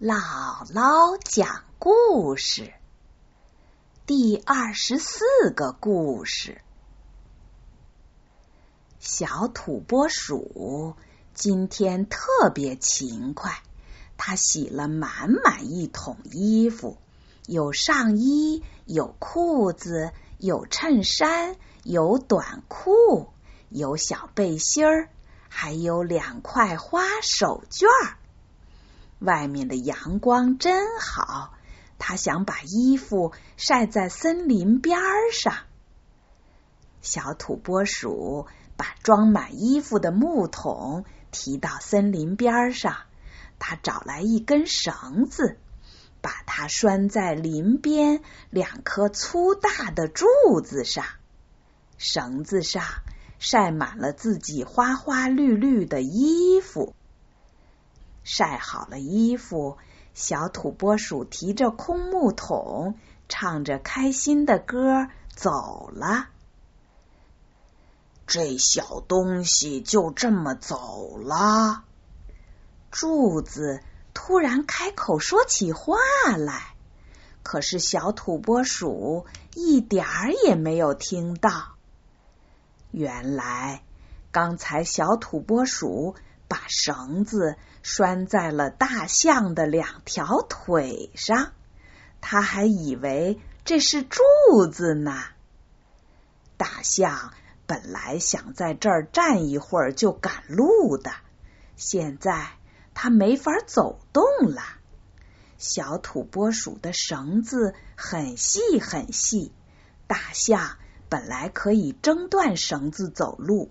[0.00, 2.72] 姥姥讲故事，
[4.06, 5.20] 第二十四
[5.54, 6.62] 个故事。
[8.98, 10.96] 小土拨鼠
[11.34, 13.62] 今天特别勤快，
[14.16, 16.96] 它洗了满满一桶衣服，
[17.44, 23.28] 有上衣，有裤子，有衬衫，有短裤，
[23.68, 25.10] 有小背心儿，
[25.50, 28.16] 还有两块花手绢儿。
[29.20, 31.52] 外面的阳光真好，
[31.98, 34.98] 他想把衣服晒在森林边
[35.32, 35.54] 上。
[37.02, 38.46] 小土拨鼠
[38.76, 42.96] 把装满衣服的木桶提到森林边上，
[43.58, 45.56] 他找来一根绳子，
[46.20, 50.26] 把它拴在林边两棵粗大的柱
[50.62, 51.04] 子上。
[51.98, 52.82] 绳子上
[53.38, 56.94] 晒满了自己花花绿绿的衣服。
[58.22, 59.78] 晒好了衣服，
[60.14, 66.28] 小土拨鼠提着空木桶，唱着开心的歌走了。
[68.26, 71.84] 这小东西就这么走了。
[72.90, 73.82] 柱子
[74.14, 75.96] 突然开口说起话
[76.38, 76.74] 来，
[77.42, 81.50] 可是小土拨鼠一点儿也没有听到。
[82.90, 83.82] 原来，
[84.30, 86.14] 刚才小土拨鼠。
[86.50, 91.52] 把绳子拴在了大象的两条腿上，
[92.20, 94.20] 他还以为这是柱
[94.68, 95.22] 子呢。
[96.56, 97.32] 大象
[97.68, 101.12] 本来想在这儿站一会儿就赶路的，
[101.76, 102.48] 现在
[102.94, 104.60] 它没法走动了。
[105.56, 109.52] 小土拨鼠的绳子很细很细，
[110.08, 110.78] 大象
[111.08, 113.70] 本来可以挣断绳子走路，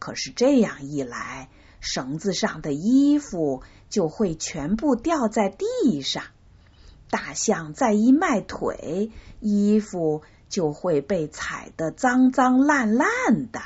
[0.00, 1.48] 可是这样一来。
[1.88, 6.24] 绳子上的衣服就会全部掉在地上，
[7.10, 13.62] 大象再一迈腿，衣服就会被踩得脏脏烂烂的。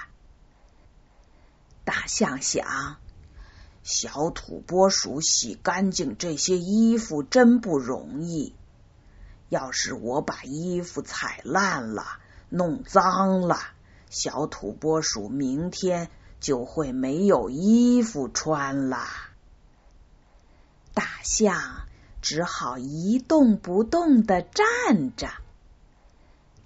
[1.84, 2.98] 大象想：
[3.82, 8.54] 小土拨鼠洗干净这些衣服真不容易，
[9.48, 12.04] 要是我把衣服踩烂了、
[12.50, 13.56] 弄脏了，
[14.10, 16.10] 小土拨鼠明天。
[16.40, 19.06] 就会没有衣服穿了。
[20.94, 21.86] 大象
[22.20, 25.28] 只好一动不动的站着。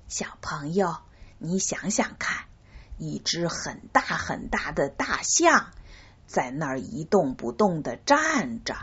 [0.08, 0.96] 小朋友，
[1.38, 2.46] 你想想看，
[2.98, 5.72] 一只很大很大的大象
[6.26, 8.76] 在那儿一动不动的站着，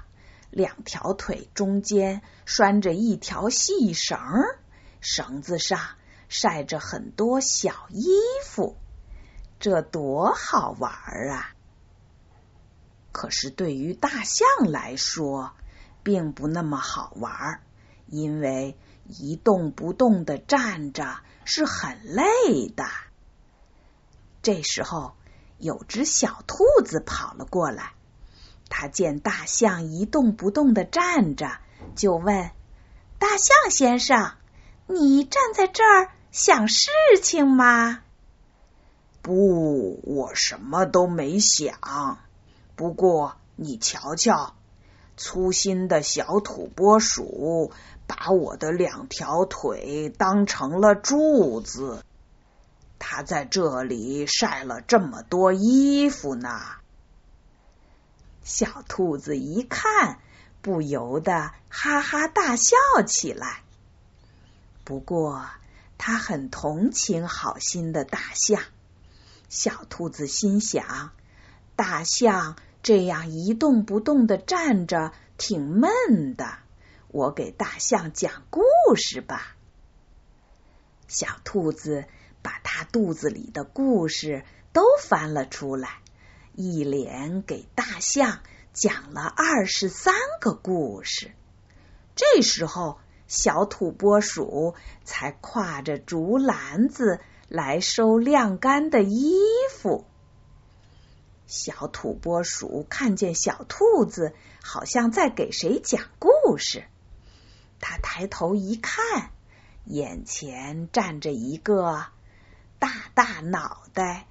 [0.49, 4.19] 两条腿中间拴着一条细绳，
[4.99, 5.79] 绳子上
[6.27, 8.05] 晒着很多小衣
[8.45, 8.77] 服。
[9.61, 11.53] 这多好玩啊！
[13.11, 15.51] 可是对于大象来说，
[16.01, 17.61] 并不那么好玩，
[18.07, 22.85] 因为一动不动的站着是很累的。
[24.41, 25.13] 这时候，
[25.59, 27.93] 有只小兔子跑了过来，
[28.67, 31.59] 它见大象一动不动的站着，
[31.95, 32.49] 就问
[33.19, 34.37] ：“大象先生，
[34.87, 36.89] 你站在这儿想事
[37.21, 38.01] 情吗？”
[39.21, 42.17] 不，我什么都没想。
[42.75, 44.55] 不过你瞧瞧，
[45.17, 47.71] 粗心的小土拨鼠
[48.07, 52.03] 把我的两条腿当成了柱子，
[52.97, 56.49] 它在这里晒了这么多衣服呢。
[58.43, 60.17] 小兔子一看，
[60.63, 63.61] 不由得哈哈大笑起来。
[64.83, 65.45] 不过，
[65.99, 68.63] 他很同情好心的大象。
[69.51, 71.11] 小兔子心想
[71.75, 76.59] ：“大象这样一动不动的站着，挺闷的。
[77.09, 78.61] 我给大象讲故
[78.95, 79.57] 事吧。”
[81.09, 82.05] 小兔子
[82.41, 85.99] 把它肚子里的故事都翻了出来，
[86.53, 88.39] 一连给大象
[88.71, 91.33] 讲了二十三个故事。
[92.15, 97.19] 这时候，小土拨鼠才挎着竹篮子。
[97.51, 99.35] 来收晾干的衣
[99.69, 100.05] 服。
[101.47, 104.33] 小土拨鼠看见小兔子
[104.63, 106.85] 好像在给谁讲故事，
[107.81, 109.31] 他抬头一看，
[109.83, 112.05] 眼前站着一个
[112.79, 114.27] 大大脑袋、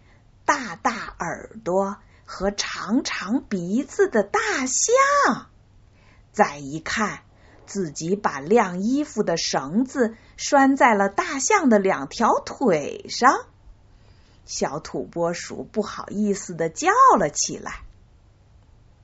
[0.46, 5.50] 大大耳朵和长长鼻子的大象。
[6.32, 7.22] 再一看。
[7.70, 13.46] 自己把晾衣服的绳子拴在了大象的两条腿上，
[14.44, 17.84] 小土拨鼠不好意思的叫了起来：“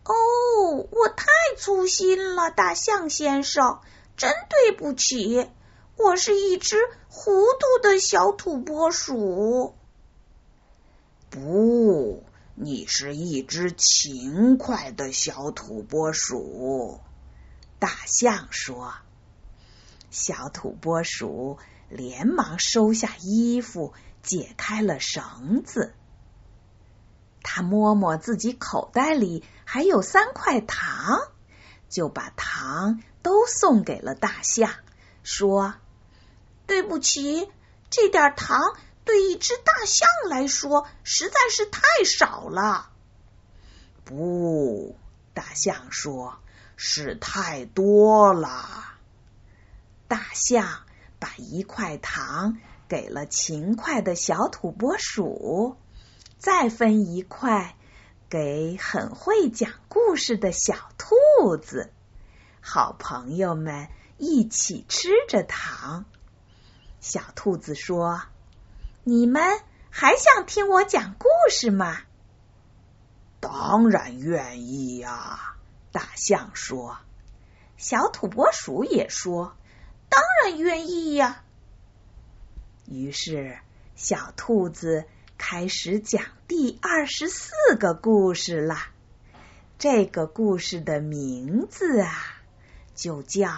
[0.02, 1.26] 哦，我太
[1.56, 3.78] 粗心了，大象先生，
[4.16, 5.48] 真对不起。
[5.96, 6.76] 我是一只
[7.08, 9.76] 糊涂的小土拨鼠。
[11.30, 12.24] 不，
[12.56, 16.98] 你是一只勤快的小土拨鼠。
[17.78, 18.94] 大象说。
[20.11, 21.58] 小土拨鼠
[21.88, 23.93] 连忙收下衣服，
[24.23, 25.94] 解开了绳子。
[27.43, 31.20] 他摸摸自己口袋里还有三块糖，
[31.88, 34.70] 就把糖都送给了大象，
[35.23, 35.75] 说
[36.67, 37.49] ：“对不起，
[37.90, 42.90] 这点糖对一只大象来说实在是太少了。”
[44.05, 44.96] 不，
[45.34, 46.38] 大象说
[46.76, 48.84] ：“是太多了。”
[50.06, 50.82] 大象
[51.19, 55.76] 把一块糖给了勤快的小土拨鼠。
[56.38, 57.75] 再分一块
[58.28, 61.90] 给很会讲故事的小兔子，
[62.61, 63.88] 好朋友们
[64.19, 66.05] 一起吃着糖。
[67.00, 68.23] 小兔子说
[69.02, 71.99] ：“你们还想听我讲故事吗
[73.40, 75.55] ？”“当然愿意呀！”
[75.96, 76.98] 大象说。
[77.78, 79.56] 小土拨鼠也说
[80.10, 81.43] ：“当然愿意呀！”
[82.87, 83.56] 于是，
[83.94, 85.06] 小兔子。
[85.38, 88.88] 开始讲第二十四个故事啦。
[89.78, 92.10] 这个故事的名字啊，
[92.94, 93.49] 就叫《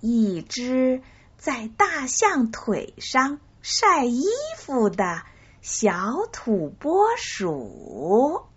[0.00, 1.02] 一只
[1.36, 4.24] 在大象腿上晒衣
[4.56, 5.24] 服的
[5.60, 8.48] 小土拨鼠》。